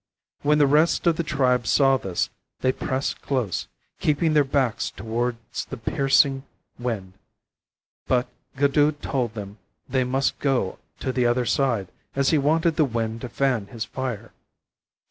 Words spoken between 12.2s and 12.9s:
he wanted the